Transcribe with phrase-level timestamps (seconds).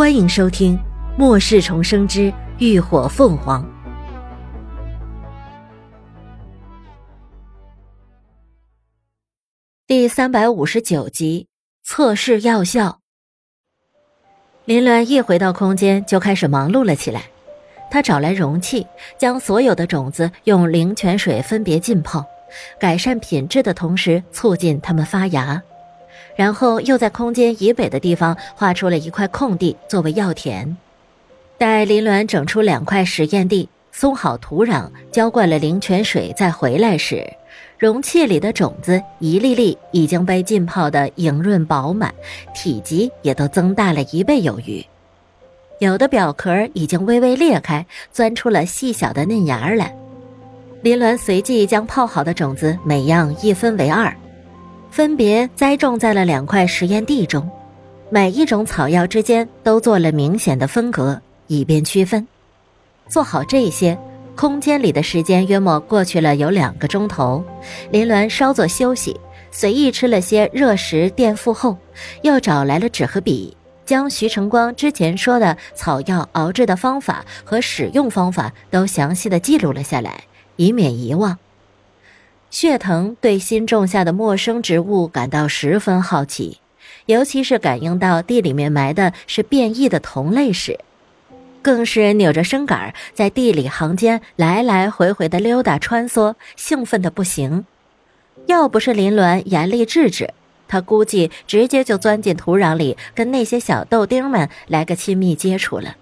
[0.00, 0.78] 欢迎收听
[1.18, 3.62] 《末世重生之浴火凤凰》
[9.86, 11.48] 第三百五十九集
[11.82, 13.00] 测试药效。
[14.64, 17.24] 林鸾一回到空间就开始忙碌了起来，
[17.90, 18.86] 他找来容器，
[19.18, 22.24] 将所有的种子用灵泉水分别浸泡，
[22.78, 25.62] 改善品质的同时促进它们发芽。
[26.40, 30.74] 然后又在空间以北的地方画出了一块空地作为药田。
[31.58, 37.30] 待林鸾整出两块实验地，松好土壤，浇灌了灵泉水，再回来时，
[37.78, 42.14] 容器里的种子一粒粒已经被浸泡的莹润饱满，
[42.54, 44.82] 体积也都增大了一倍有余。
[45.78, 49.94] 有的表壳已经微微裂开，钻出了细小的嫩芽来。
[50.80, 54.10] 林鸾随即将泡好的种子每样一分为二。
[54.90, 57.48] 分别栽种在了两块实验地中，
[58.10, 62.26] 每一种草药之间都做了明显的分隔，以便区分。
[63.08, 63.96] 做好这些，
[64.36, 67.42] 空间里的时间约莫过去了有两个钟头。
[67.92, 69.18] 林鸾稍作休息，
[69.52, 71.78] 随意吃了些热食垫腹后，
[72.22, 73.56] 又找来了纸和笔，
[73.86, 80.24] 将徐成光之前说的草药熬制的方法和使用方法都详细的记录了下来，
[80.56, 81.38] 以免遗忘。
[82.50, 86.58] 血藤对新种下的陌生植物感到十分好奇，
[87.06, 90.80] 尤其是感应到地里面埋的是变异的同类时，
[91.62, 97.64] 更是扭着身杆在地里行间来来回回的溜达穿梭，兴奋的不行。
[98.46, 100.34] 要不是林鸾严厉制止，
[100.66, 105.96] 他估计直接就钻进土壤里，跟那些小豆丁们来个亲密接触了。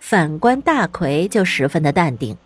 [0.00, 2.38] 反观大奎就十分的淡定。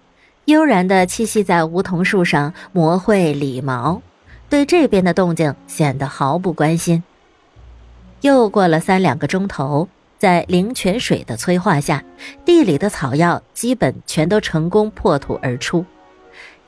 [0.48, 4.00] 悠然地栖息在梧桐树上磨会理毛，
[4.48, 7.02] 对这边的动静显得毫不关心。
[8.22, 12.02] 又过了三两个钟头，在灵泉水的催化下，
[12.46, 15.84] 地里的草药基本全都成功破土而出，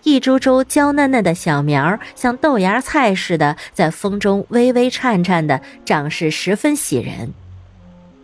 [0.02, 7.32] 一株株娇嫩嫩的小苗像豆芽菜似的，在风中微微颤颤的，长势十分喜人。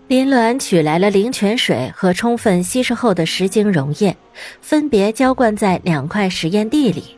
[0.09, 4.17] 林鸾取来了灵泉水和充分稀释后的石精溶液，
[4.61, 7.17] 分别浇灌在两块实验地里。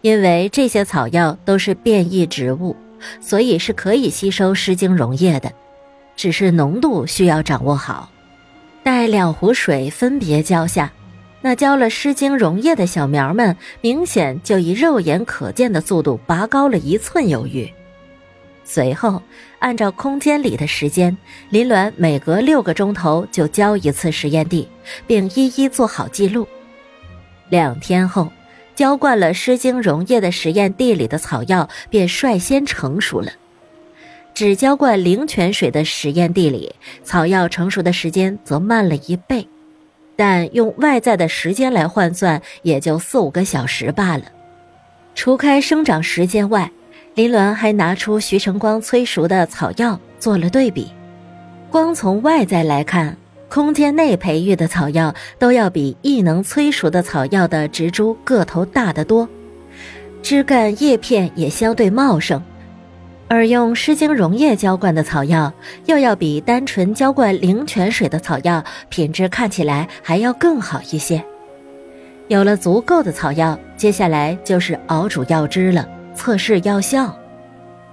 [0.00, 2.74] 因为这些草药都是变异植物，
[3.20, 5.52] 所以是可以吸收石精溶液的，
[6.16, 8.10] 只是浓度需要掌握好。
[8.82, 10.92] 待两壶水分别浇下，
[11.40, 17.72] 那浇了湿精溶液的小苗们，明显就以肉眼可见的速度拔高了一寸有余。
[18.68, 19.22] 随后，
[19.60, 21.16] 按照空间里的时间，
[21.50, 24.68] 林鸾每隔六个钟头就浇一次实验地，
[25.06, 26.48] 并一一做好记录。
[27.48, 28.32] 两天后，
[28.74, 33.30] 浇灌了湿精溶液的实验地里的草药便率先成熟了。
[34.34, 39.48] 只浇灌灵泉水的实验地里，草药成熟的时间则慢了一倍，
[40.16, 44.24] 但用外在的时间来换算，也就四五个小时罢了。
[45.14, 46.70] 除开生长时间外，
[47.16, 50.92] 林鸾还拿出徐成光催熟的草药做了对比，
[51.70, 53.16] 光从外在来看，
[53.48, 59.26] 空间内培育的草药都要比异能催熟的草药的植株个头大得多，
[60.20, 62.42] 枝干叶片也相对茂盛，
[63.28, 65.50] 而用湿精溶液浇灌的草药，
[65.86, 71.24] 又要比单纯浇灌灵泉水的草药品质看起来还要更好一些。
[72.28, 75.88] 有了足够的草药，接下来就是熬煮药汁了。
[76.16, 77.14] 测试药效，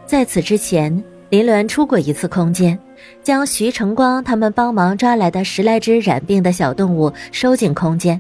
[0.06, 2.80] 在此之前，林鸾出过一次空间，
[3.22, 8.20] 将徐成光他们帮忙抓来的十来只染病的小动物收进空间，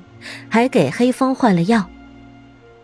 [0.49, 1.89] 还给黑风换了药。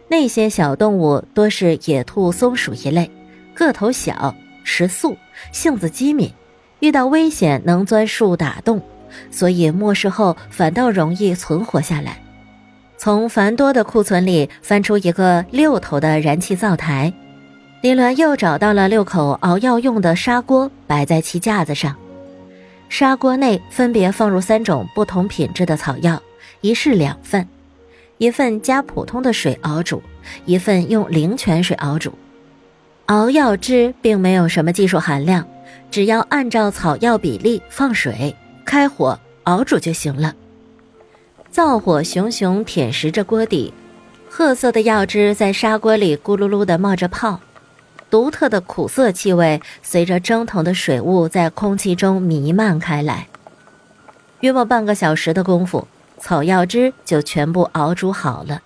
[0.07, 3.11] 那些小动物多是野兔、松鼠一类，
[3.53, 5.15] 个头小，食素，
[5.51, 6.33] 性子机敏，
[6.79, 8.81] 遇到危险能钻树打洞，
[9.29, 12.23] 所以末世后反倒容易存活下来。
[12.99, 17.13] 从繁多的库存里翻出一个六头的燃气灶台，
[17.81, 21.95] 林鸾又找到了六口熬药用的砂锅，摆在其架子上。
[22.89, 26.21] 砂锅内分别放入三种不同品质的草药，
[26.59, 27.47] 一式两份，
[28.17, 30.03] 一份加普通的水熬煮，
[30.43, 32.11] 一份用灵泉水熬煮。
[33.05, 35.47] 熬药汁并没有什么技术含量，
[35.89, 38.35] 只要按照草药比例放水，
[38.65, 40.35] 开火熬煮就行了。
[41.51, 43.73] 灶火熊熊舔食着锅底，
[44.29, 47.39] 褐色的药汁在砂锅里咕噜噜地冒着泡，
[48.07, 53.27] 独特的苦涩气味随着蒸腾的水雾在空气中弥漫开来。
[54.41, 55.87] 约莫半个小时的功夫，
[56.19, 58.61] 草药汁就全部熬煮好了。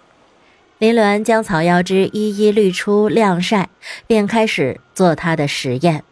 [0.78, 3.70] 林鸾将草药汁一一滤出晾晒，
[4.06, 6.04] 便开始做他的实验。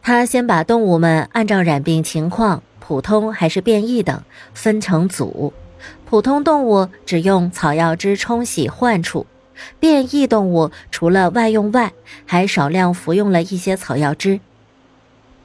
[0.00, 2.62] 他先把动物们按照染病情况。
[2.84, 4.22] 普通还是变异等，
[4.52, 5.52] 分成组。
[6.04, 9.26] 普通动物只用草药汁冲洗患处，
[9.80, 11.92] 变异动物除了外用外，
[12.26, 14.40] 还少量服用了一些草药汁。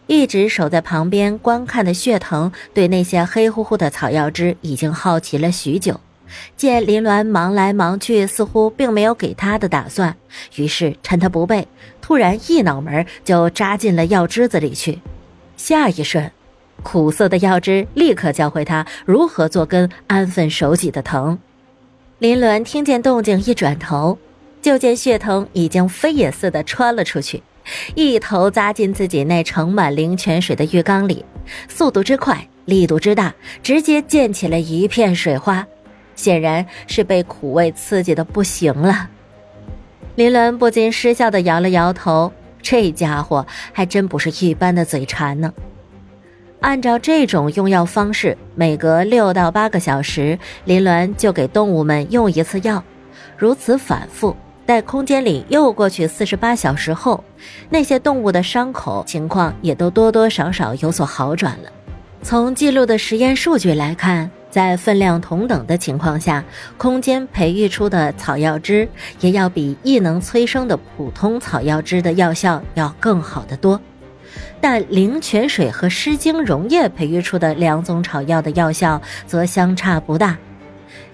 [0.08, 6.00] 一直守在旁边观看的血藤，对那些黑乎乎的草药汁已经好奇了许久。
[6.56, 10.16] 见林鸾忙来忙去，似乎并没有给他的打算，
[10.56, 11.68] 于是趁他不备，
[12.02, 15.00] 突然一脑门就扎进了药汁子里去。
[15.56, 16.32] 下一瞬，
[16.88, 21.38] 苦涩的药汁立刻教会他如何做根安分守己的藤。
[22.20, 24.18] 林鸾听见动静，一转头，
[24.62, 27.44] 就见血藤已经飞也似的穿了出去，
[27.94, 31.26] 一头扎进自己那盛满灵泉水的浴缸里，
[31.68, 35.68] 速度之快，力度之大，直接溅起了一片水花。
[36.16, 39.10] 显然是被苦味刺激的不行了，
[40.16, 42.32] 林鸾不禁失笑的摇了摇头。
[42.62, 45.54] 这家伙还真不是一般的嘴馋呢。
[46.60, 52.84] 按照这种用药方式，每隔六到八个小时，林鸾就给动物们用一次药。
[53.38, 57.24] 如此反复，待空间里又过去四十八小时后，
[57.70, 61.72] 那些动物的伤口情况也都多多少少有所好转了。
[62.22, 64.30] 从记录的实验数据来看。
[64.50, 66.44] 在分量同等的情况下，
[66.78, 68.88] 空间培育出的草药汁
[69.20, 73.80] 也要比异能催生的普通草药汁的药效要更好得多。
[74.60, 80.38] 但灵泉水和狮精溶液培育出的两种草药的药效则相差不大。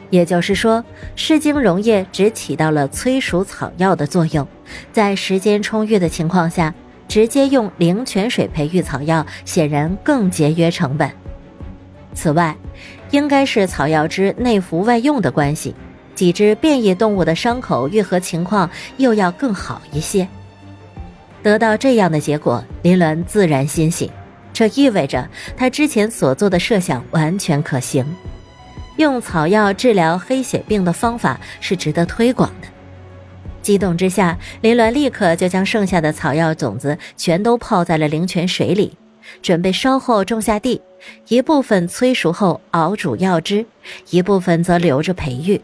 [0.09, 0.83] 也就是说，
[1.15, 4.47] 狮精溶液只起到了催熟草药的作用，
[4.91, 6.73] 在时间充裕的情况下，
[7.07, 11.09] 直接用灵泉水培育草药显然更节约成本。
[12.13, 12.55] 此外，
[13.09, 15.73] 应该是草药汁内服外用的关系，
[16.13, 20.27] 几只变异动物的伤口愈合情况又要更好一些。
[21.43, 24.09] 得到这样的结果，林鸾自然欣喜，
[24.53, 28.05] 这意味着他之前所做的设想完全可行。
[28.97, 32.67] 用草药治疗黑血病的方法是值得推广的。
[33.61, 38.95] 激动之下，林鸾立刻就将剩下的草药种子全都泡在了灵泉水里。
[39.41, 40.81] 准备稍后种下地，
[41.29, 43.65] 一部分催熟后熬煮药汁，
[44.09, 45.61] 一部分则留着培育。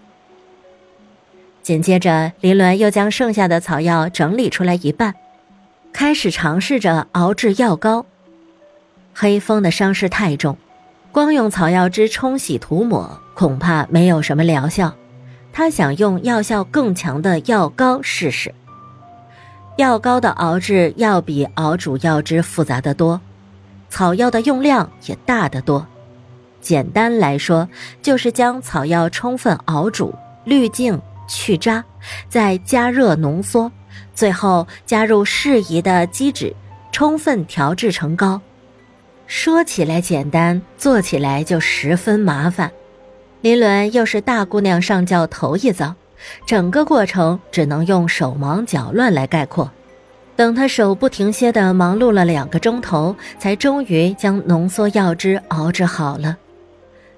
[1.61, 5.13] 紧接着，林鸾又将剩下的草药整理出来一半，
[5.91, 8.06] 开始尝试着熬制药膏。
[9.13, 10.57] 黑风的伤势太重，
[11.12, 14.94] 光用草药汁冲洗涂抹恐怕没有什么疗效。
[15.51, 18.53] 他想用药效更强的药膏试试。
[19.77, 23.19] 药膏的熬制要比熬煮药汁复杂的多。
[23.89, 25.88] 草药的用量也大得多，
[26.62, 27.68] 简单来说，
[28.03, 30.13] 就是将草药充分熬煮、
[30.45, 31.83] 滤净、去渣，
[32.30, 33.71] 再加热浓缩，
[34.13, 36.55] 最后加入适宜的基质，
[36.91, 38.41] 充分调制成膏。
[39.27, 42.71] 说起来简单，做起来就十分麻烦。
[43.41, 45.95] 林伦又是大姑娘上轿头一遭，
[46.45, 49.71] 整个过程只能用手忙脚乱来概括。
[50.35, 56.37] 等他手不停歇地忙碌了两个钟头，才终于将浓缩药汁熬制好了。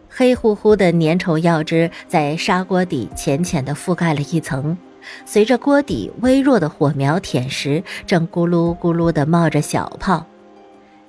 [0.09, 4.77] 黑乎乎的粘稠药汁在砂锅底浅浅地覆盖了一层，
[5.25, 10.25] 随着锅底微弱的火苗舔食，正咕噜咕噜地冒着小泡。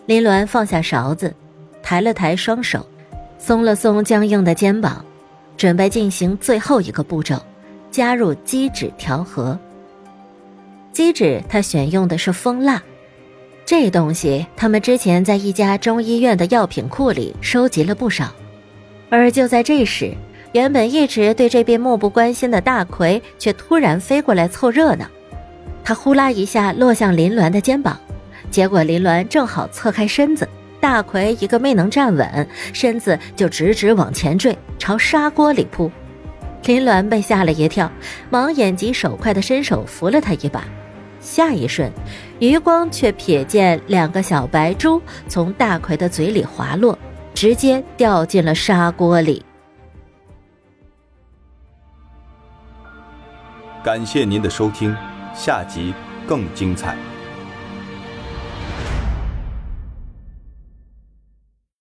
[0.06, 1.34] 林鸾放下勺子，
[1.82, 2.86] 抬了抬双手，
[3.38, 5.04] 松了松僵硬的肩膀，
[5.56, 7.40] 准备进行最后一个步骤，
[7.90, 9.58] 加入鸡脂调和。
[10.92, 12.82] 鸡脂，他选用的是蜂蜡，
[13.64, 18.32] 这东西他们之前在一家中医院的药品库里收集了不少。
[19.08, 20.12] 而就在这时，
[20.52, 25.06] 原本一直对这边漠不关心的大奎却突然飞过来凑热闹。
[25.82, 27.98] 他呼啦一下落向林鸾的肩膀，
[28.50, 35.90] 结果林鸾正好侧开身子，大奎一个没能站稳，身子就直直往前坠，朝砂锅里扑。
[36.64, 37.90] 林鸾被吓了一跳，
[38.30, 40.64] 忙眼疾手快的伸手扶了他一把。
[41.20, 41.90] 下一瞬，
[42.40, 46.96] 余光却瞥见两个小白珠从大奎的嘴里滑落，
[47.32, 49.44] 直接掉进了砂锅里。
[53.82, 54.94] 感谢您的收听，
[55.34, 55.92] 下集
[56.24, 56.96] 更精彩。